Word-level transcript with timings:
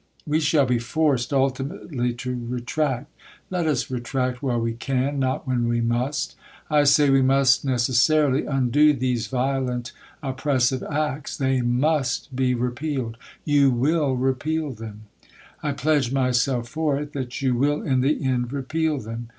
We 0.25 0.39
shall 0.39 0.65
be 0.65 0.79
forced, 0.79 1.31
ultimately, 1.31 2.11
to 2.13 2.43
retract; 2.49 3.11
let 3.51 3.67
us 3.67 3.91
retract 3.91 4.41
while 4.41 4.59
we 4.59 4.73
can, 4.73 5.19
not 5.19 5.47
when 5.47 5.67
we 5.67 5.79
must, 5.79 6.35
I 6.71 6.85
say 6.85 7.11
we 7.11 7.21
must 7.21 7.63
necessarily 7.63 8.47
undo 8.47 8.93
these 8.93 9.27
violent 9.27 9.91
oppressive 10.23 10.81
acti 10.81 11.35
They 11.37 11.61
MUST 11.61 12.35
be 12.35 12.55
repealed. 12.55 13.15
You 13.45 13.69
WILL 13.69 14.13
repeal 14.15 14.71
them 14.71 15.01
I 15.61 15.71
pledge 15.71 16.11
myself 16.11 16.67
for 16.67 16.97
it, 16.97 17.13
that 17.13 17.43
you 17.43 17.53
will 17.53 17.83
in 17.83 18.01
the 18.01 18.25
end 18.25 18.51
repeal 18.51 18.97
them. 18.97 19.27